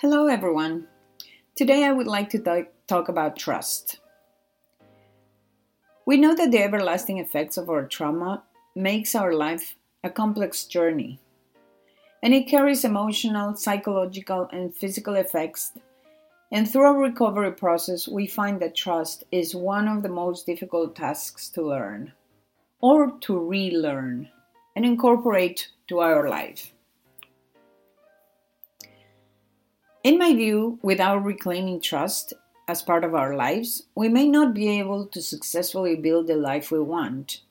Hello, 0.00 0.28
everyone. 0.28 0.86
Today 1.54 1.84
I 1.84 1.92
would 1.92 2.06
like 2.06 2.30
to 2.30 2.38
th- 2.38 2.68
talk 2.86 3.10
about 3.10 3.36
trust. 3.36 4.00
We 6.06 6.16
know 6.16 6.34
that 6.34 6.50
the 6.50 6.62
everlasting 6.62 7.18
effects 7.18 7.58
of 7.58 7.68
our 7.68 7.84
trauma 7.84 8.42
makes 8.74 9.14
our 9.14 9.34
life 9.34 9.76
a 10.02 10.08
complex 10.08 10.64
journey, 10.64 11.20
and 12.22 12.32
it 12.32 12.48
carries 12.48 12.82
emotional, 12.82 13.54
psychological, 13.56 14.48
and 14.50 14.74
physical 14.74 15.16
effects. 15.16 15.72
And 16.50 16.66
through 16.66 16.86
our 16.86 16.98
recovery 16.98 17.52
process, 17.52 18.08
we 18.08 18.26
find 18.26 18.58
that 18.60 18.74
trust 18.74 19.24
is 19.30 19.54
one 19.54 19.86
of 19.86 20.02
the 20.02 20.08
most 20.08 20.46
difficult 20.46 20.96
tasks 20.96 21.50
to 21.50 21.60
learn 21.60 22.14
or 22.80 23.18
to 23.20 23.38
relearn 23.38 24.30
and 24.74 24.86
incorporate 24.86 25.68
to 25.88 26.00
our 26.00 26.26
life. 26.26 26.72
In 30.02 30.16
my 30.16 30.34
view, 30.34 30.78
without 30.80 31.24
reclaiming 31.24 31.78
trust 31.78 32.32
as 32.66 32.80
part 32.80 33.04
of 33.04 33.14
our 33.14 33.36
lives, 33.36 33.82
we 33.94 34.08
may 34.08 34.26
not 34.26 34.54
be 34.54 34.78
able 34.78 35.04
to 35.06 35.20
successfully 35.20 35.94
build 35.94 36.26
the 36.26 36.36
life 36.36 36.70
we 36.70 36.80
want. 36.80 37.42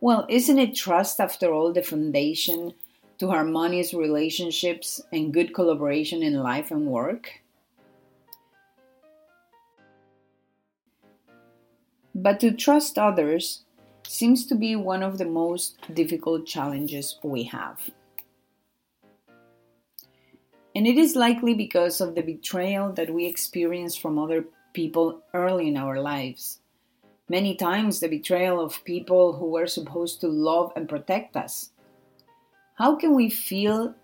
Well, 0.00 0.26
isn't 0.28 0.58
it 0.58 0.74
trust, 0.74 1.20
after 1.20 1.52
all, 1.52 1.72
the 1.72 1.82
foundation 1.82 2.74
to 3.18 3.28
harmonious 3.28 3.94
relationships 3.94 5.00
and 5.12 5.32
good 5.32 5.54
collaboration 5.54 6.20
in 6.20 6.42
life 6.42 6.72
and 6.72 6.86
work? 6.86 7.42
But 12.12 12.40
to 12.40 12.50
trust 12.50 12.98
others 12.98 13.62
seems 14.04 14.46
to 14.46 14.56
be 14.56 14.74
one 14.74 15.04
of 15.04 15.18
the 15.18 15.26
most 15.26 15.78
difficult 15.94 16.44
challenges 16.44 17.20
we 17.22 17.44
have. 17.44 17.78
And 20.78 20.86
it 20.86 20.96
is 20.96 21.16
likely 21.16 21.54
because 21.54 22.00
of 22.00 22.14
the 22.14 22.22
betrayal 22.22 22.92
that 22.92 23.12
we 23.12 23.26
experience 23.26 23.96
from 23.96 24.16
other 24.16 24.44
people 24.72 25.24
early 25.34 25.66
in 25.66 25.76
our 25.76 26.00
lives. 26.00 26.60
Many 27.28 27.56
times, 27.56 27.98
the 27.98 28.06
betrayal 28.06 28.60
of 28.60 28.84
people 28.84 29.32
who 29.32 29.50
were 29.50 29.66
supposed 29.66 30.20
to 30.20 30.28
love 30.28 30.72
and 30.76 30.88
protect 30.88 31.36
us. 31.36 31.72
How 32.76 32.94
can 32.94 33.16
we 33.16 33.28
feel 33.28 33.96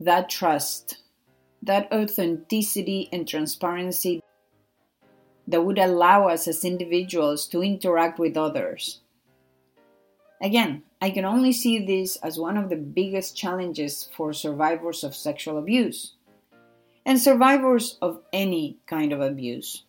that 0.00 0.28
trust, 0.28 0.98
that 1.62 1.86
authenticity 1.92 3.08
and 3.12 3.28
transparency 3.28 4.20
that 5.46 5.62
would 5.62 5.78
allow 5.78 6.26
us 6.26 6.48
as 6.48 6.64
individuals 6.64 7.46
to 7.46 7.62
interact 7.62 8.18
with 8.18 8.36
others? 8.36 9.02
Again, 10.42 10.82
I 11.02 11.10
can 11.10 11.24
only 11.24 11.50
see 11.50 11.84
this 11.84 12.14
as 12.22 12.38
one 12.38 12.56
of 12.56 12.68
the 12.70 12.76
biggest 12.76 13.36
challenges 13.36 14.08
for 14.16 14.32
survivors 14.32 15.02
of 15.02 15.16
sexual 15.16 15.58
abuse 15.58 16.14
and 17.04 17.18
survivors 17.20 17.98
of 18.00 18.22
any 18.32 18.78
kind 18.86 19.12
of 19.12 19.20
abuse. 19.20 19.82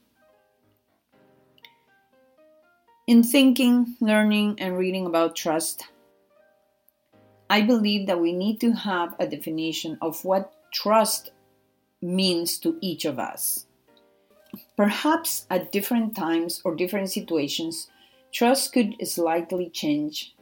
In 3.05 3.21
thinking, 3.21 3.95
learning, 4.01 4.55
and 4.57 4.75
reading 4.75 5.05
about 5.05 5.35
trust, 5.35 5.85
I 7.47 7.61
believe 7.61 8.07
that 8.07 8.19
we 8.19 8.33
need 8.33 8.59
to 8.61 8.71
have 8.71 9.13
a 9.19 9.27
definition 9.27 9.99
of 10.01 10.25
what 10.25 10.51
trust 10.73 11.29
means 12.01 12.57
to 12.57 12.79
each 12.81 13.05
of 13.05 13.19
us. 13.19 13.67
Perhaps 14.75 15.45
at 15.51 15.71
different 15.71 16.15
times 16.15 16.59
or 16.65 16.73
different 16.73 17.11
situations, 17.11 17.91
trust 18.31 18.73
could 18.73 18.95
slightly 19.07 19.69
change 19.69 20.33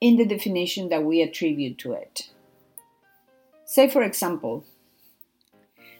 in 0.00 0.16
the 0.16 0.24
definition 0.24 0.88
that 0.88 1.04
we 1.04 1.22
attribute 1.22 1.78
to 1.78 1.92
it. 1.92 2.30
Say, 3.64 3.88
for 3.88 4.02
example, 4.02 4.64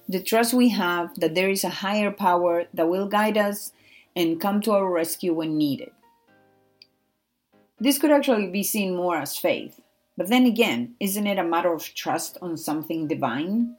the 0.08 0.22
trust 0.22 0.54
we 0.54 0.70
have 0.70 1.18
that 1.20 1.34
there 1.34 1.50
is 1.50 1.64
a 1.64 1.68
higher 1.68 2.10
power 2.10 2.64
that 2.72 2.88
will 2.88 3.08
guide 3.08 3.36
us 3.36 3.72
and 4.16 4.40
come 4.40 4.60
to 4.62 4.72
our 4.72 4.90
rescue 4.90 5.34
when 5.34 5.58
needed. 5.58 5.90
This 7.78 7.98
could 7.98 8.10
actually 8.10 8.48
be 8.48 8.62
seen 8.62 8.96
more 8.96 9.18
as 9.18 9.36
faith, 9.36 9.80
but 10.16 10.28
then 10.28 10.46
again, 10.46 10.94
isn't 10.98 11.26
it 11.26 11.38
a 11.38 11.44
matter 11.44 11.72
of 11.72 11.94
trust 11.94 12.38
on 12.40 12.56
something 12.56 13.06
divine? 13.06 13.76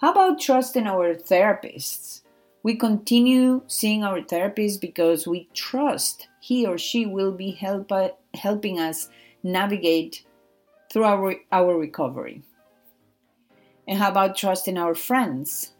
How 0.00 0.10
about 0.12 0.40
trust 0.40 0.76
in 0.76 0.86
our 0.86 1.14
therapists? 1.14 2.22
We 2.62 2.76
continue 2.76 3.62
seeing 3.66 4.02
our 4.04 4.20
therapist 4.22 4.80
because 4.80 5.26
we 5.26 5.48
trust 5.54 6.28
he 6.40 6.66
or 6.66 6.76
she 6.76 7.06
will 7.06 7.32
be 7.32 7.52
help, 7.52 7.90
helping 8.34 8.78
us 8.78 9.08
navigate 9.42 10.24
through 10.92 11.04
our, 11.04 11.36
our 11.52 11.78
recovery. 11.78 12.42
And 13.86 13.98
how 13.98 14.10
about 14.10 14.36
trusting 14.36 14.78
our 14.78 14.94
friends? 14.94 15.72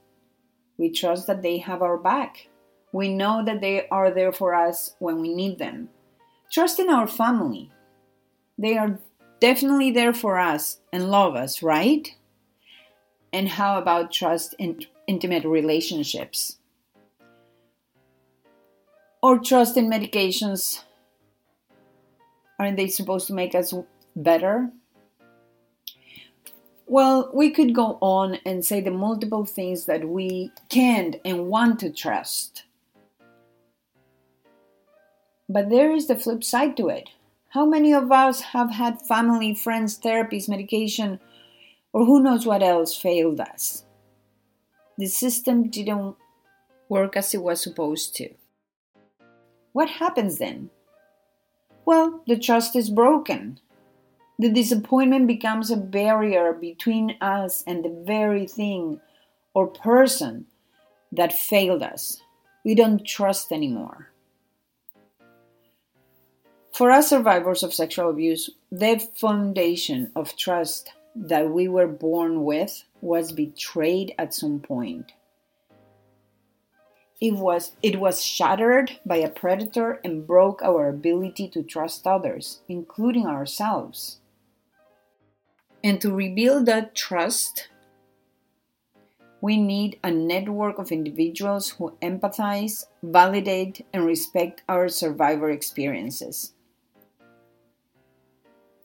We 0.79 0.91
trust 0.91 1.27
that 1.27 1.43
they 1.43 1.59
have 1.59 1.83
our 1.83 1.97
back. 1.97 2.49
We 2.93 3.15
know 3.15 3.45
that 3.45 3.61
they 3.61 3.87
are 3.89 4.11
there 4.11 4.33
for 4.33 4.55
us 4.55 4.95
when 4.99 5.21
we 5.21 5.35
need 5.35 5.59
them. 5.59 5.91
Trust 6.51 6.81
in 6.81 6.89
our 6.89 7.07
family. 7.07 7.71
They 8.59 8.77
are 8.77 8.99
definitely 9.41 9.91
there 9.91 10.13
for 10.13 10.39
us 10.39 10.81
and 10.93 11.11
love 11.11 11.37
us, 11.37 11.63
right? 11.63 12.15
And 13.33 13.49
how 13.49 13.79
about 13.79 14.11
trust 14.11 14.55
in 14.59 14.85
intimate 15.07 15.45
relationships? 15.45 16.59
or 19.23 19.39
trust 19.39 19.77
in 19.77 19.89
medications 19.89 20.83
aren't 22.61 22.77
they 22.77 22.89
supposed 22.89 23.27
to 23.27 23.33
make 23.33 23.55
us 23.55 23.73
better. 24.15 24.71
Well 26.87 27.31
we 27.33 27.51
could 27.51 27.75
go 27.75 27.97
on 28.03 28.39
and 28.45 28.65
say 28.65 28.83
the 28.83 28.91
multiple 28.91 29.47
things 29.47 29.87
that 29.87 30.07
we 30.07 30.53
can 30.69 31.15
and 31.25 31.47
want 31.47 31.81
to 31.81 31.91
trust. 31.91 32.65
But 35.49 35.71
there 35.71 35.91
is 35.93 36.07
the 36.07 36.17
flip 36.17 36.45
side 36.45 36.77
to 36.77 36.89
it. 36.91 37.09
How 37.49 37.65
many 37.65 37.95
of 37.95 38.13
us 38.13 38.41
have 38.53 38.73
had 38.73 39.01
family 39.01 39.55
friends 39.55 39.99
therapies 39.99 40.49
medication 40.49 41.19
or 41.95 42.05
who 42.05 42.23
knows 42.23 42.45
what 42.45 42.63
else 42.63 42.95
failed 42.95 43.41
us? 43.41 43.85
The 44.99 45.07
system 45.07 45.71
didn't 45.71 46.15
work 46.91 47.17
as 47.17 47.33
it 47.33 47.43
was 47.43 47.63
supposed 47.63 48.15
to. 48.17 48.29
What 49.73 49.89
happens 49.89 50.39
then? 50.39 50.71
Well, 51.91 52.23
the 52.25 52.39
trust 52.39 52.77
is 52.77 52.89
broken. 52.89 53.59
The 54.39 54.49
disappointment 54.49 55.27
becomes 55.27 55.73
a 55.73 55.77
barrier 55.77 56.53
between 56.53 57.17
us 57.21 57.65
and 57.67 57.85
the 57.85 58.05
very 58.07 58.47
thing 58.47 59.01
or 59.55 59.67
person 59.67 60.47
that 61.11 61.33
failed 61.33 61.83
us. 61.83 62.23
We 62.65 62.77
don't 62.77 63.05
trust 63.05 63.51
anymore. 63.51 64.13
For 66.73 66.93
us 66.93 67.09
survivors 67.09 67.65
of 67.65 67.75
sexual 67.75 68.09
abuse, 68.09 68.51
the 68.71 69.05
foundation 69.17 70.13
of 70.15 70.37
trust 70.37 70.93
that 71.17 71.51
we 71.51 71.67
were 71.67 71.89
born 71.89 72.45
with 72.45 72.85
was 73.01 73.33
betrayed 73.33 74.15
at 74.17 74.33
some 74.33 74.61
point. 74.61 75.11
It 77.21 77.35
was, 77.35 77.77
it 77.83 78.01
was 78.01 78.25
shattered 78.25 78.99
by 79.05 79.17
a 79.17 79.29
predator 79.29 80.01
and 80.03 80.27
broke 80.27 80.63
our 80.63 80.89
ability 80.89 81.49
to 81.49 81.63
trust 81.63 82.07
others, 82.07 82.63
including 82.67 83.27
ourselves. 83.27 84.21
And 85.85 86.01
to 86.01 86.15
rebuild 86.15 86.65
that 86.67 86.95
trust, 86.95 87.69
we 89.43 89.59
need 89.59 89.99
a 90.03 90.11
network 90.11 90.79
of 90.79 90.93
individuals 90.93 91.71
who 91.71 91.97
empathize, 92.03 92.85
validate, 93.03 93.87
and 93.93 94.07
respect 94.07 94.63
our 94.69 94.89
survivor 94.89 95.51
experiences. 95.51 96.55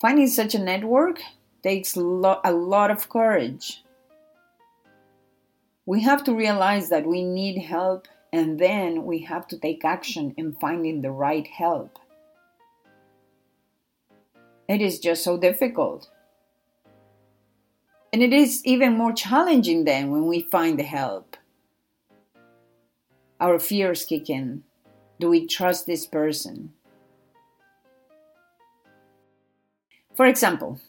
Finding 0.02 0.28
such 0.28 0.56
a 0.56 0.60
network 0.60 1.20
takes 1.64 1.96
lo- 1.98 2.42
a 2.44 2.52
lot 2.52 2.92
of 2.92 3.10
courage. 3.10 3.84
We 5.86 6.02
have 6.02 6.24
to 6.26 6.34
realize 6.34 6.90
that 6.90 7.06
we 7.06 7.24
need 7.24 7.62
help 7.62 8.08
and 8.32 8.60
then 8.60 9.04
we 9.04 9.20
have 9.20 9.48
to 9.48 9.58
take 9.58 9.86
action 9.86 10.34
in 10.38 10.54
finding 10.54 11.02
the 11.02 11.12
right 11.12 11.48
help. 11.48 12.00
It 14.68 14.82
is 14.82 15.00
just 15.00 15.24
so 15.24 15.38
difficult. 15.38 16.10
And 18.12 18.24
it 18.24 18.34
is 18.34 18.62
even 18.66 18.98
more 18.98 19.14
challenging 19.14 19.84
then 19.84 20.10
when 20.10 20.26
we 20.26 20.42
find 20.42 20.80
the 20.80 20.84
help. 20.84 21.38
Our 23.40 23.60
fears 23.60 24.06
kick 24.06 24.30
in. 24.30 24.64
Do 25.20 25.30
we 25.30 25.46
trust 25.46 25.86
this 25.86 26.06
person? 26.06 26.74
For 30.16 30.26
example, 30.26 30.80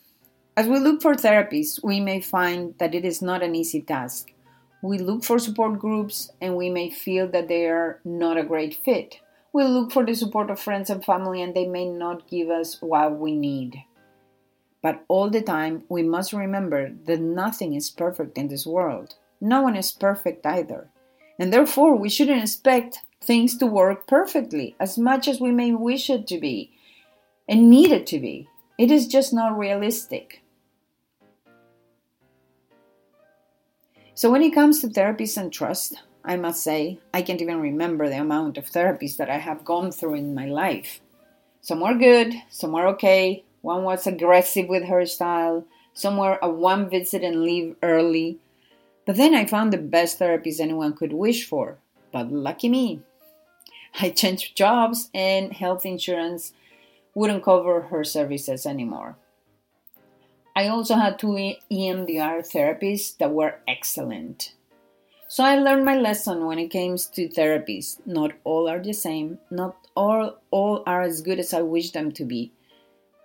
as 0.57 0.69
we 0.69 0.79
look 0.79 1.03
for 1.03 1.15
therapies, 1.15 1.83
we 1.83 2.01
may 2.01 2.21
find 2.21 2.75
that 2.79 2.95
it 2.95 3.05
is 3.05 3.21
not 3.21 3.43
an 3.43 3.55
easy 3.55 3.83
task 3.83 4.33
we 4.83 4.99
look 4.99 5.25
for 5.25 5.39
support 5.39 5.79
groups 5.79 6.31
and 6.41 6.57
we 6.57 6.71
may 6.71 6.91
feel 6.91 7.29
that 7.29 7.49
they 7.49 7.67
are 7.67 8.01
not 8.05 8.37
a 8.37 8.45
great 8.45 8.75
fit. 8.85 9.21
We 9.53 9.65
look 9.65 9.93
for 9.93 10.05
the 10.05 10.15
support 10.15 10.51
of 10.51 10.61
friends 10.61 10.91
and 10.91 11.05
family 11.05 11.43
and 11.43 11.55
they 11.55 11.67
may 11.67 11.87
not 11.87 12.29
give 12.29 12.51
us 12.51 12.81
what 12.81 13.19
we 13.19 13.35
need. 13.35 13.83
But 14.83 15.05
all 15.09 15.31
the 15.31 15.43
time, 15.43 15.85
we 15.89 16.03
must 16.03 16.33
remember 16.33 16.93
that 17.07 17.21
nothing 17.21 17.75
is 17.75 17.91
perfect 17.91 18.39
in 18.39 18.49
this 18.49 18.67
world. 18.67 19.15
No 19.41 19.63
one 19.63 19.77
is 19.77 19.91
perfect 19.93 20.47
either. 20.47 20.91
And 21.39 21.53
therefore, 21.53 21.97
we 21.97 22.09
shouldn't 22.09 22.43
expect 22.43 23.01
things 23.21 23.57
to 23.59 23.67
work 23.67 24.07
perfectly 24.07 24.77
as 24.79 24.97
much 24.97 25.27
as 25.27 25.41
we 25.41 25.51
may 25.51 25.73
wish 25.73 26.09
it 26.09 26.27
to 26.29 26.39
be 26.39 26.71
and 27.49 27.71
need 27.71 27.91
it 27.91 28.07
to 28.09 28.19
be. 28.19 28.49
It 28.79 28.91
is 28.91 29.07
just 29.07 29.33
not 29.33 29.59
realistic. 29.59 30.43
So, 34.17 34.31
when 34.31 34.41
it 34.41 34.55
comes 34.55 34.81
to 34.81 34.89
therapies 34.89 35.37
and 35.37 35.53
trust, 35.53 36.03
I 36.25 36.37
must 36.37 36.63
say, 36.63 36.99
I 37.13 37.21
can't 37.21 37.43
even 37.43 37.61
remember 37.61 38.09
the 38.09 38.19
amount 38.19 38.57
of 38.57 38.65
therapies 38.65 39.19
that 39.19 39.29
I 39.29 39.37
have 39.37 39.63
gone 39.63 39.93
through 39.93 40.15
in 40.15 40.35
my 40.35 40.47
life. 40.47 41.03
Some 41.61 41.81
were 41.81 41.93
good, 41.93 42.33
some 42.49 42.73
were 42.73 42.87
okay. 42.95 43.45
One 43.61 43.85
was 43.85 44.07
aggressive 44.07 44.69
with 44.69 44.85
her 44.85 45.05
style, 45.05 45.67
some 45.93 46.17
were 46.17 46.39
a 46.41 46.49
one 46.49 46.89
visit 46.89 47.23
and 47.23 47.43
leave 47.43 47.77
early. 47.83 48.39
But 49.05 49.19
then 49.19 49.35
I 49.35 49.45
found 49.45 49.71
the 49.71 49.77
best 49.77 50.19
therapies 50.19 50.61
anyone 50.61 50.97
could 50.97 51.13
wish 51.13 51.47
for. 51.47 51.77
But 52.11 52.33
lucky 52.33 52.71
me. 52.71 53.03
I 54.01 54.09
changed 54.09 54.57
jobs 54.57 55.11
and 55.13 55.53
health 55.53 55.85
insurance 55.85 56.55
wouldn't 57.15 57.45
cover 57.45 57.83
her 57.83 58.03
services 58.03 58.65
anymore. 58.65 59.19
I 60.57 60.69
also 60.69 60.95
had 60.95 61.19
two 61.19 61.37
EMDR 61.71 62.41
therapists 62.51 63.19
that 63.19 63.31
were 63.31 63.61
excellent. 63.69 64.55
So 65.29 65.45
I 65.45 65.59
learned 65.59 65.85
my 65.85 65.97
lesson 65.99 66.47
when 66.47 66.59
it 66.59 66.73
comes 66.73 67.07
to 67.09 67.29
therapies. 67.29 68.01
Not 68.07 68.33
all 68.43 68.67
are 68.67 68.83
the 68.83 68.95
same, 68.95 69.39
not 69.51 69.77
all, 69.95 70.39
all 70.51 70.83
are 70.87 71.03
as 71.03 71.21
good 71.21 71.39
as 71.39 71.53
I 71.53 71.61
wish 71.61 71.91
them 71.91 72.11
to 72.13 72.25
be. 72.25 72.53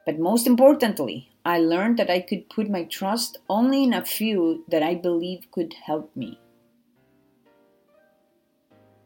But 0.06 0.20
most 0.20 0.46
importantly, 0.46 1.30
I 1.46 1.60
learned 1.60 1.98
that 2.00 2.10
I 2.10 2.20
could 2.20 2.50
put 2.50 2.70
my 2.70 2.84
trust 2.84 3.38
only 3.50 3.86
in 3.86 3.94
a 3.94 4.04
few 4.04 4.66
that 4.68 4.84
I 4.84 4.96
believe 4.96 5.48
could 5.52 5.74
help 5.86 6.14
me. 6.16 6.38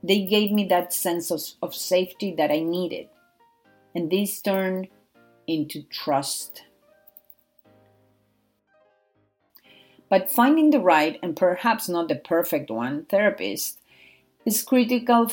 They 0.01 0.25
gave 0.25 0.51
me 0.51 0.65
that 0.69 0.93
sense 0.93 1.29
of, 1.29 1.41
of 1.61 1.75
safety 1.75 2.33
that 2.37 2.51
I 2.51 2.61
needed 2.61 3.07
and 3.95 4.11
this 4.11 4.41
turned 4.41 4.89
into 5.47 5.83
trust. 5.83 6.63
But 10.15 10.31
finding 10.31 10.69
the 10.69 10.79
right 10.79 11.19
and 11.21 11.35
perhaps 11.35 11.89
not 11.89 12.07
the 12.07 12.15
perfect 12.15 12.71
one 12.71 13.03
therapist 13.03 13.81
is 14.45 14.63
critical 14.63 15.29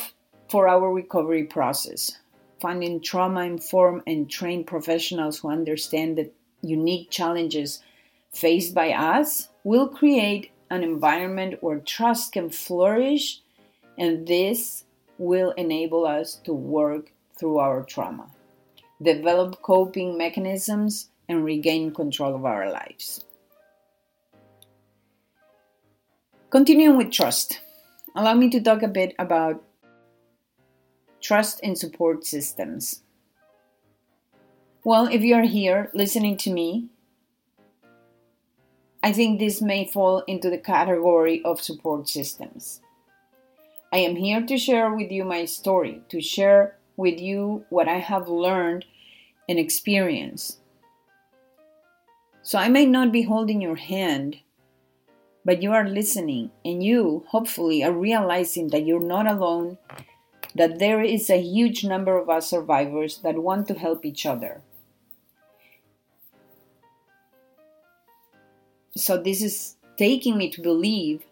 for 0.49 0.67
our 0.67 0.91
recovery 0.91 1.45
process. 1.45 2.19
Finding 2.59 2.99
trauma 2.99 3.43
informed 3.45 4.01
and 4.05 4.29
trained 4.29 4.67
professionals 4.67 5.39
who 5.39 5.47
understand 5.47 6.17
the 6.17 6.31
unique 6.61 7.09
challenges 7.09 7.81
faced 8.33 8.75
by 8.75 8.91
us 8.91 9.47
will 9.63 9.87
create 9.87 10.51
an 10.69 10.83
environment 10.83 11.63
where 11.63 11.79
trust 11.79 12.33
can 12.33 12.49
flourish, 12.49 13.39
and 13.97 14.27
this 14.27 14.83
will 15.17 15.51
enable 15.51 16.05
us 16.05 16.35
to 16.43 16.53
work 16.53 17.13
through 17.39 17.57
our 17.57 17.83
trauma 17.83 18.27
develop 19.01 19.61
coping 19.61 20.17
mechanisms, 20.17 21.07
and 21.29 21.45
regain 21.45 21.93
control 21.93 22.35
of 22.35 22.43
our 22.43 22.69
lives. 22.69 23.23
Continuing 26.53 26.97
with 26.97 27.09
trust, 27.09 27.61
allow 28.15 28.35
me 28.35 28.47
to 28.47 28.61
talk 28.61 28.83
a 28.83 28.87
bit 28.87 29.15
about 29.17 29.63
trust 31.19 31.59
and 31.63 31.75
support 31.75 32.27
systems. 32.27 33.01
Well, 34.83 35.07
if 35.07 35.23
you 35.23 35.33
are 35.33 35.47
here 35.47 35.89
listening 35.95 36.37
to 36.37 36.53
me, 36.53 36.89
I 39.01 39.11
think 39.11 39.39
this 39.39 39.63
may 39.63 39.87
fall 39.87 40.19
into 40.27 40.51
the 40.51 40.59
category 40.59 41.41
of 41.43 41.59
support 41.59 42.07
systems. 42.07 42.81
I 43.91 43.97
am 43.97 44.15
here 44.15 44.45
to 44.45 44.55
share 44.59 44.93
with 44.93 45.11
you 45.11 45.23
my 45.25 45.45
story, 45.45 46.03
to 46.09 46.21
share 46.21 46.77
with 46.97 47.19
you 47.19 47.65
what 47.69 47.87
I 47.87 47.97
have 47.97 48.29
learned 48.29 48.85
and 49.49 49.57
experienced. 49.57 50.59
So 52.43 52.59
I 52.59 52.69
may 52.69 52.85
not 52.85 53.11
be 53.11 53.23
holding 53.23 53.59
your 53.59 53.77
hand, 53.77 54.37
but 55.45 55.61
you 55.61 55.71
are 55.71 55.87
listening, 55.87 56.51
and 56.63 56.83
you, 56.83 57.25
hopefully, 57.27 57.83
are 57.83 57.91
realizing 57.91 58.69
that 58.69 58.85
you're 58.85 58.99
not 58.99 59.27
alone, 59.27 59.77
that 60.55 60.79
there 60.79 61.01
is 61.01 61.29
a 61.29 61.41
huge 61.41 61.83
number 61.83 62.17
of 62.17 62.29
us 62.29 62.49
survivors 62.49 63.19
that 63.19 63.43
want 63.43 63.67
to 63.67 63.73
help 63.73 64.05
each 64.05 64.25
other. 64.25 64.61
So, 68.95 69.21
this 69.21 69.41
is 69.41 69.75
taking 69.97 70.37
me 70.37 70.49
to 70.51 70.61
believe 70.61 71.23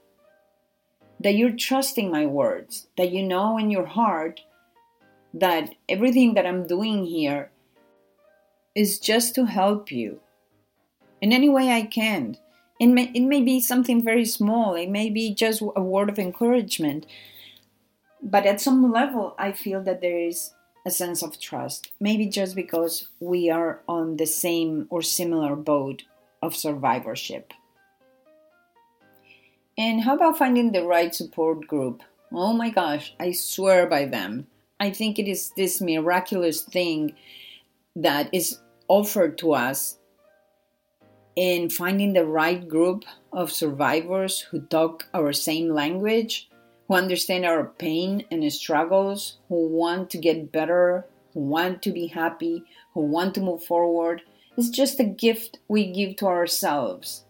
that 1.19 1.35
you're 1.35 1.55
trusting 1.55 2.11
my 2.11 2.25
words, 2.25 2.87
that 2.97 3.11
you 3.11 3.23
know 3.23 3.57
in 3.57 3.69
your 3.69 3.85
heart 3.85 4.41
that 5.33 5.75
everything 5.87 6.33
that 6.33 6.45
I'm 6.45 6.67
doing 6.67 7.05
here 7.05 7.51
is 8.75 8.99
just 8.99 9.35
to 9.35 9.45
help 9.45 9.91
you 9.91 10.19
in 11.21 11.31
any 11.31 11.49
way 11.49 11.69
I 11.69 11.83
can. 11.83 12.37
It 12.81 12.87
may, 12.87 13.11
it 13.13 13.21
may 13.21 13.41
be 13.41 13.59
something 13.59 14.03
very 14.03 14.25
small, 14.25 14.73
it 14.73 14.89
may 14.89 15.11
be 15.11 15.35
just 15.35 15.61
a 15.61 15.83
word 15.83 16.09
of 16.09 16.17
encouragement. 16.17 17.05
But 18.23 18.47
at 18.47 18.59
some 18.59 18.91
level, 18.91 19.35
I 19.37 19.51
feel 19.51 19.83
that 19.83 20.01
there 20.01 20.17
is 20.17 20.55
a 20.83 20.89
sense 20.89 21.21
of 21.21 21.39
trust. 21.39 21.91
Maybe 21.99 22.25
just 22.25 22.55
because 22.55 23.07
we 23.19 23.51
are 23.51 23.81
on 23.87 24.17
the 24.17 24.25
same 24.25 24.87
or 24.89 25.03
similar 25.03 25.55
boat 25.55 26.05
of 26.41 26.55
survivorship. 26.55 27.53
And 29.77 30.01
how 30.01 30.15
about 30.15 30.39
finding 30.39 30.71
the 30.71 30.83
right 30.83 31.13
support 31.13 31.67
group? 31.67 32.01
Oh 32.33 32.51
my 32.51 32.71
gosh, 32.71 33.13
I 33.19 33.33
swear 33.33 33.85
by 33.85 34.05
them. 34.05 34.47
I 34.79 34.89
think 34.89 35.19
it 35.19 35.27
is 35.27 35.51
this 35.55 35.81
miraculous 35.81 36.63
thing 36.63 37.13
that 37.95 38.33
is 38.33 38.57
offered 38.87 39.37
to 39.37 39.53
us 39.53 39.99
in 41.35 41.69
finding 41.69 42.13
the 42.13 42.25
right 42.25 42.67
group 42.67 43.05
of 43.31 43.51
survivors 43.51 44.41
who 44.41 44.61
talk 44.61 45.07
our 45.13 45.31
same 45.31 45.69
language, 45.69 46.49
who 46.87 46.95
understand 46.95 47.45
our 47.45 47.65
pain 47.65 48.25
and 48.31 48.51
struggles, 48.51 49.37
who 49.47 49.67
want 49.67 50.09
to 50.09 50.17
get 50.17 50.51
better, 50.51 51.05
who 51.33 51.39
want 51.39 51.81
to 51.81 51.91
be 51.91 52.07
happy, 52.07 52.63
who 52.93 53.01
want 53.01 53.33
to 53.35 53.41
move 53.41 53.63
forward. 53.63 54.21
It's 54.57 54.69
just 54.69 54.99
a 54.99 55.05
gift 55.05 55.59
we 55.67 55.91
give 55.91 56.17
to 56.17 56.27
ourselves. 56.27 57.23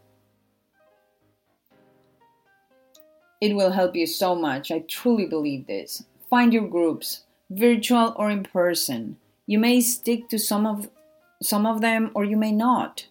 It 3.40 3.56
will 3.56 3.72
help 3.72 3.96
you 3.96 4.08
so 4.08 4.36
much. 4.36 4.72
I 4.72 4.80
truly 4.80 5.26
believe 5.26 5.68
this. 5.68 6.04
Find 6.30 6.54
your 6.54 6.68
groups, 6.68 7.24
virtual 7.50 8.16
or 8.18 8.30
in 8.30 8.44
person. 8.44 9.18
You 9.46 9.60
may 9.60 9.82
stick 9.82 10.30
to 10.30 10.40
some 10.40 10.66
of 10.66 10.90
some 11.42 11.66
of 11.66 11.82
them 11.82 12.12
or 12.14 12.24
you 12.24 12.38
may 12.38 12.52
not. 12.52 13.08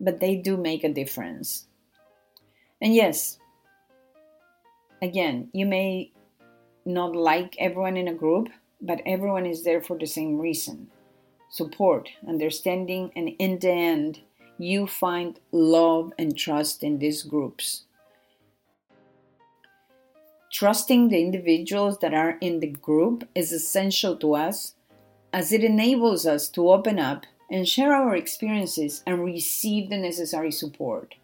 But 0.00 0.20
they 0.20 0.36
do 0.36 0.56
make 0.56 0.82
a 0.82 0.92
difference. 0.92 1.66
And 2.80 2.94
yes, 2.94 3.38
again, 5.02 5.50
you 5.52 5.66
may 5.66 6.12
not 6.86 7.14
like 7.14 7.54
everyone 7.58 7.96
in 7.96 8.08
a 8.08 8.14
group, 8.14 8.48
but 8.80 9.02
everyone 9.04 9.46
is 9.46 9.64
there 9.64 9.82
for 9.82 9.98
the 9.98 10.06
same 10.06 10.38
reason 10.38 10.88
support, 11.50 12.08
understanding, 12.28 13.10
and 13.16 13.30
in 13.40 13.58
the 13.58 13.70
end, 13.70 14.20
you 14.56 14.86
find 14.86 15.40
love 15.50 16.12
and 16.16 16.36
trust 16.38 16.84
in 16.84 16.98
these 16.98 17.24
groups. 17.24 17.86
Trusting 20.52 21.08
the 21.08 21.20
individuals 21.20 21.98
that 21.98 22.14
are 22.14 22.38
in 22.40 22.60
the 22.60 22.68
group 22.68 23.28
is 23.34 23.50
essential 23.50 24.16
to 24.16 24.34
us 24.34 24.74
as 25.32 25.52
it 25.52 25.64
enables 25.64 26.26
us 26.26 26.48
to 26.50 26.70
open 26.70 26.98
up 26.98 27.26
and 27.50 27.68
share 27.68 27.94
our 27.94 28.14
experiences 28.14 29.02
and 29.06 29.24
receive 29.24 29.90
the 29.90 29.96
necessary 29.96 30.52
support. 30.52 31.16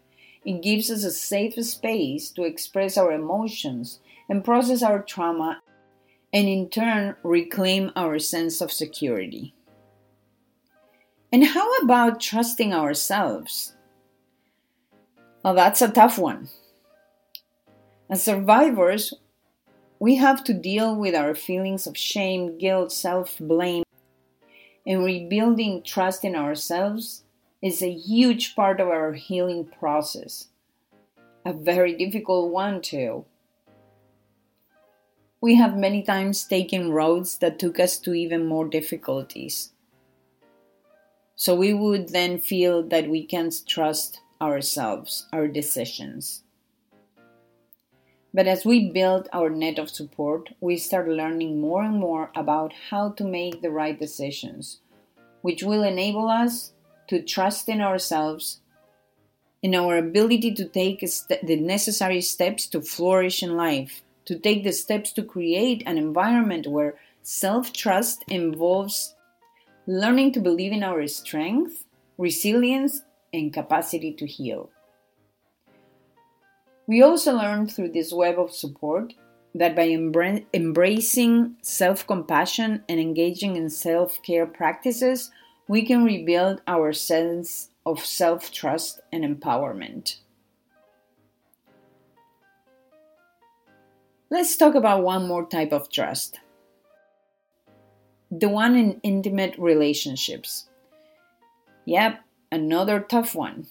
It 0.45 0.61
gives 0.61 0.91
us 0.91 1.03
a 1.03 1.11
safe 1.11 1.55
space 1.65 2.29
to 2.31 2.43
express 2.43 2.97
our 2.97 3.11
emotions 3.11 3.99
and 4.29 4.43
process 4.43 4.83
our 4.83 5.01
trauma 5.01 5.61
and 6.33 6.47
in 6.47 6.69
turn 6.69 7.15
reclaim 7.23 7.91
our 7.95 8.19
sense 8.19 8.61
of 8.61 8.71
security. 8.71 9.53
And 11.31 11.45
how 11.45 11.77
about 11.77 12.21
trusting 12.21 12.73
ourselves? 12.73 13.75
Well, 15.43 15.55
that's 15.55 15.81
a 15.81 15.91
tough 15.91 16.17
one. 16.17 16.49
As 18.09 18.23
survivors, 18.23 19.13
we 19.99 20.15
have 20.15 20.43
to 20.45 20.53
deal 20.53 20.95
with 20.95 21.15
our 21.15 21.35
feelings 21.35 21.87
of 21.87 21.97
shame, 21.97 22.57
guilt, 22.57 22.91
self 22.91 23.37
blame, 23.39 23.83
and 24.87 25.03
rebuilding 25.03 25.83
trust 25.83 26.23
in 26.23 26.33
ourselves 26.33 27.23
is 27.61 27.81
a 27.81 27.91
huge 27.91 28.55
part 28.55 28.79
of 28.79 28.87
our 28.87 29.13
healing 29.13 29.65
process. 29.65 30.47
A 31.45 31.51
very 31.51 31.93
difficult 31.93 32.51
one, 32.51 32.81
too. 32.81 33.25
We 35.41 35.55
have 35.55 35.77
many 35.77 36.03
times 36.03 36.45
taken 36.45 36.91
roads 36.91 37.37
that 37.39 37.59
took 37.59 37.79
us 37.79 37.97
to 37.99 38.13
even 38.13 38.45
more 38.45 38.67
difficulties. 38.67 39.71
So 41.35 41.53
we 41.53 41.73
would 41.73 42.09
then 42.09 42.39
feel 42.39 42.81
that 42.83 43.09
we 43.09 43.25
can't 43.25 43.53
trust 43.67 44.21
ourselves, 44.41 45.27
our 45.33 45.47
decisions. 45.47 46.43
But 48.37 48.45
as 48.45 48.65
we 48.65 48.91
build 48.91 49.29
our 49.33 49.49
net 49.49 49.79
of 49.79 49.89
support, 49.89 50.49
we 50.61 50.77
start 50.77 51.09
learning 51.09 51.59
more 51.59 51.81
and 51.81 51.99
more 51.99 52.29
about 52.35 52.71
how 52.91 53.09
to 53.13 53.23
make 53.23 53.63
the 53.63 53.71
right 53.71 53.99
decisions, 53.99 54.79
which 55.41 55.63
will 55.63 55.81
enable 55.81 56.27
us 56.27 56.71
to 57.07 57.23
trust 57.23 57.67
in 57.67 57.81
ourselves, 57.81 58.61
in 59.63 59.73
our 59.73 59.97
ability 59.97 60.53
to 60.53 60.65
take 60.69 60.99
the 60.99 61.55
necessary 61.55 62.21
steps 62.21 62.67
to 62.67 62.79
flourish 62.79 63.41
in 63.41 63.57
life, 63.57 64.03
to 64.25 64.37
take 64.37 64.63
the 64.63 64.71
steps 64.71 65.11
to 65.13 65.23
create 65.23 65.81
an 65.87 65.97
environment 65.97 66.67
where 66.67 66.99
self 67.23 67.73
trust 67.73 68.23
involves 68.27 69.15
learning 69.87 70.33
to 70.33 70.39
believe 70.39 70.73
in 70.73 70.83
our 70.83 71.07
strength, 71.07 71.85
resilience, 72.19 73.01
and 73.33 73.51
capacity 73.51 74.13
to 74.13 74.27
heal. 74.27 74.69
We 76.87 77.03
also 77.03 77.33
learned 77.33 77.71
through 77.71 77.91
this 77.91 78.13
web 78.13 78.39
of 78.39 78.51
support 78.51 79.13
that 79.53 79.75
by 79.75 79.89
embra- 79.89 80.45
embracing 80.53 81.57
self 81.61 82.07
compassion 82.07 82.83
and 82.87 82.99
engaging 82.99 83.57
in 83.57 83.69
self 83.69 84.21
care 84.23 84.45
practices, 84.45 85.29
we 85.67 85.85
can 85.85 86.05
rebuild 86.05 86.61
our 86.65 86.93
sense 86.93 87.69
of 87.85 88.05
self 88.05 88.51
trust 88.51 89.01
and 89.11 89.23
empowerment. 89.23 90.17
Let's 94.29 94.55
talk 94.57 94.75
about 94.75 95.03
one 95.03 95.27
more 95.27 95.47
type 95.47 95.71
of 95.71 95.91
trust 95.91 96.39
the 98.29 98.49
one 98.49 98.75
in 98.75 98.99
intimate 99.03 99.55
relationships. 99.57 100.67
Yep, 101.85 102.21
another 102.51 102.99
tough 102.99 103.35
one. 103.35 103.67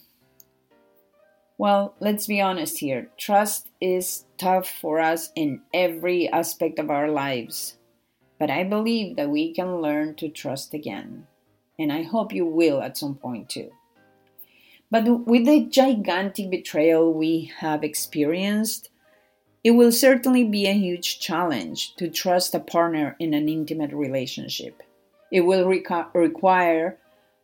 Well, 1.59 1.95
let's 2.01 2.27
be 2.27 2.41
honest 2.41 2.79
here. 2.79 3.09
Trust 3.17 3.69
is 3.81 4.25
tough 4.37 4.69
for 4.69 5.01
us 5.01 5.31
in 5.35 5.63
every 5.73 6.29
aspect 6.29 6.79
of 6.79 6.91
our 6.91 7.09
lives. 7.09 7.79
But 8.39 8.51
I 8.51 8.65
believe 8.65 9.17
that 9.17 9.31
we 9.31 9.55
can 9.55 9.81
learn 9.81 10.15
to 10.17 10.29
trust 10.29 10.75
again. 10.75 11.27
And 11.79 11.91
I 11.91 12.03
hope 12.03 12.33
you 12.33 12.45
will 12.45 12.83
at 12.83 12.99
some 12.99 13.15
point 13.15 13.49
too. 13.49 13.71
But 14.91 15.27
with 15.27 15.47
the 15.47 15.65
gigantic 15.65 16.51
betrayal 16.51 17.13
we 17.13 17.51
have 17.59 17.83
experienced, 17.83 18.91
it 19.65 19.73
will 19.73 19.91
certainly 19.91 20.45
be 20.45 20.67
a 20.67 20.75
huge 20.75 21.19
challenge 21.19 21.97
to 21.97 22.09
trust 22.09 22.55
a 22.55 22.61
partner 22.61 23.17
in 23.19 23.35
an 23.35 23.49
intimate 23.49 23.93
relationship. 23.93 24.83
It 25.33 25.41
will 25.41 25.67
require 25.67 26.99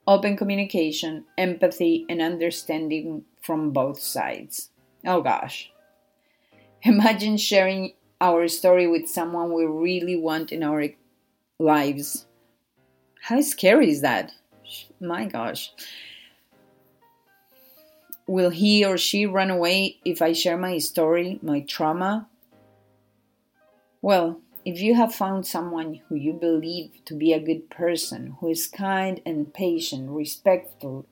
open 0.06 0.36
communication, 0.36 1.24
empathy, 1.38 2.04
and 2.08 2.20
understanding 2.20 3.24
from 3.40 3.70
both 3.70 4.00
sides. 4.00 4.70
Oh 5.06 5.22
gosh. 5.22 5.70
Imagine 6.82 7.36
sharing 7.36 7.94
our 8.20 8.48
story 8.48 8.86
with 8.86 9.08
someone 9.08 9.52
we 9.52 9.64
really 9.64 10.16
want 10.16 10.52
in 10.52 10.62
our 10.62 10.84
lives. 11.58 12.26
How 13.20 13.40
scary 13.40 13.90
is 13.90 14.00
that? 14.00 14.32
My 15.00 15.26
gosh. 15.26 15.72
Will 18.26 18.50
he 18.50 18.84
or 18.84 18.96
she 18.96 19.26
run 19.26 19.50
away 19.50 19.98
if 20.04 20.22
I 20.22 20.32
share 20.32 20.56
my 20.56 20.78
story, 20.78 21.38
my 21.42 21.60
trauma? 21.60 22.28
Well, 24.00 24.41
if 24.64 24.80
you 24.80 24.94
have 24.94 25.14
found 25.14 25.46
someone 25.46 26.00
who 26.08 26.14
you 26.14 26.32
believe 26.32 26.90
to 27.04 27.14
be 27.14 27.32
a 27.32 27.40
good 27.40 27.68
person, 27.68 28.36
who 28.40 28.48
is 28.48 28.68
kind 28.68 29.20
and 29.26 29.52
patient, 29.52 30.10
respectful, 30.10 31.06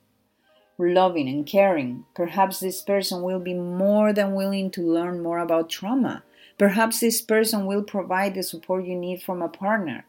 loving, 0.78 1.28
and 1.28 1.46
caring, 1.46 2.04
perhaps 2.14 2.60
this 2.60 2.80
person 2.80 3.22
will 3.22 3.40
be 3.40 3.54
more 3.54 4.12
than 4.12 4.34
willing 4.34 4.70
to 4.70 4.82
learn 4.82 5.22
more 5.22 5.38
about 5.38 5.68
trauma. 5.68 6.22
Perhaps 6.58 7.00
this 7.00 7.20
person 7.20 7.66
will 7.66 7.82
provide 7.82 8.34
the 8.34 8.42
support 8.42 8.84
you 8.84 8.94
need 8.94 9.22
from 9.22 9.42
a 9.42 9.48
partner. 9.48 10.04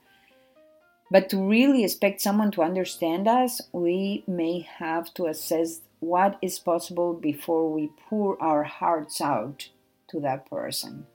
But 1.10 1.28
to 1.30 1.38
really 1.38 1.84
expect 1.84 2.22
someone 2.22 2.52
to 2.52 2.62
understand 2.62 3.28
us, 3.28 3.60
we 3.72 4.24
may 4.28 4.60
have 4.78 5.14
to 5.16 5.26
assess 5.26 5.82
what 6.00 6.38
is 6.42 6.60
possible 6.60 7.14
before 7.14 7.72
we 7.72 7.90
pour 8.10 8.42
our 8.42 8.64
hearts 8.64 9.20
out 9.20 9.70
to 10.10 10.20
that 10.22 10.50
person. 10.50 11.08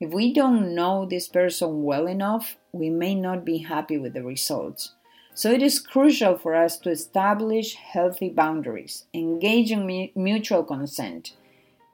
If 0.00 0.14
we 0.14 0.32
don't 0.32 0.74
know 0.74 1.04
this 1.04 1.28
person 1.28 1.82
well 1.82 2.06
enough, 2.06 2.56
we 2.72 2.88
may 2.88 3.14
not 3.14 3.44
be 3.44 3.58
happy 3.58 3.98
with 3.98 4.14
the 4.14 4.24
results. 4.24 4.94
So 5.34 5.50
it 5.50 5.62
is 5.62 5.78
crucial 5.78 6.38
for 6.38 6.54
us 6.54 6.78
to 6.78 6.90
establish 6.90 7.74
healthy 7.74 8.30
boundaries, 8.30 9.04
engage 9.12 9.70
in 9.70 10.10
mutual 10.16 10.64
consent, 10.64 11.36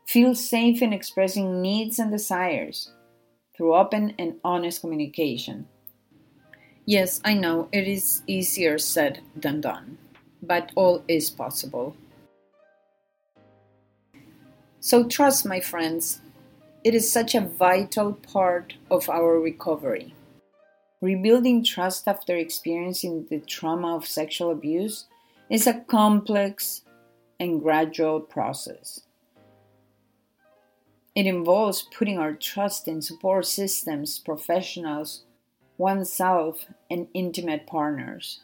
feel 0.06 0.36
safe 0.36 0.82
in 0.82 0.92
expressing 0.92 1.60
needs 1.60 1.98
and 1.98 2.12
desires 2.12 2.92
through 3.56 3.74
open 3.74 4.14
and 4.20 4.36
honest 4.44 4.82
communication. 4.82 5.66
Yes, 6.84 7.20
I 7.24 7.34
know 7.34 7.68
it 7.72 7.88
is 7.88 8.22
easier 8.28 8.78
said 8.78 9.20
than 9.34 9.60
done, 9.60 9.98
but 10.40 10.70
all 10.76 11.02
is 11.08 11.28
possible. 11.28 11.96
So 14.78 15.08
trust, 15.08 15.44
my 15.44 15.58
friends, 15.58 16.20
it 16.84 16.94
is 16.94 17.10
such 17.10 17.34
a 17.34 17.40
vital 17.40 18.12
part 18.12 18.74
of 18.90 19.08
our 19.08 19.40
recovery. 19.40 20.14
Rebuilding 21.00 21.62
trust 21.62 22.08
after 22.08 22.36
experiencing 22.36 23.26
the 23.28 23.40
trauma 23.40 23.96
of 23.96 24.06
sexual 24.06 24.50
abuse 24.50 25.06
is 25.50 25.66
a 25.66 25.80
complex 25.80 26.82
and 27.38 27.60
gradual 27.62 28.20
process. 28.20 29.00
It 31.14 31.26
involves 31.26 31.88
putting 31.96 32.18
our 32.18 32.34
trust 32.34 32.88
in 32.88 33.00
support 33.00 33.46
systems, 33.46 34.18
professionals, 34.18 35.24
oneself, 35.78 36.66
and 36.90 37.08
intimate 37.14 37.66
partners. 37.66 38.40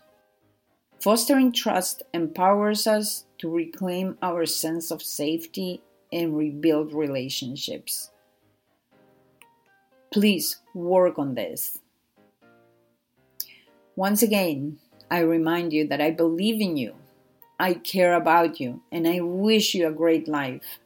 Fostering 1.00 1.50
trust 1.52 2.04
empowers 2.14 2.86
us 2.86 3.24
to 3.38 3.50
reclaim 3.50 4.16
our 4.22 4.46
sense 4.46 4.92
of 4.92 5.02
safety 5.02 5.82
and 6.12 6.36
rebuild 6.36 6.92
relationships. 6.92 8.11
Please 10.12 10.60
work 10.74 11.18
on 11.18 11.34
this. 11.34 11.78
Once 13.96 14.22
again, 14.22 14.78
I 15.10 15.20
remind 15.20 15.72
you 15.72 15.88
that 15.88 16.00
I 16.00 16.10
believe 16.10 16.60
in 16.60 16.76
you, 16.76 16.94
I 17.58 17.74
care 17.74 18.14
about 18.14 18.60
you, 18.60 18.82
and 18.92 19.08
I 19.08 19.20
wish 19.20 19.74
you 19.74 19.86
a 19.86 19.92
great 19.92 20.28
life. 20.28 20.80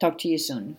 Talk 0.00 0.18
to 0.18 0.28
you 0.28 0.38
soon. 0.38 0.76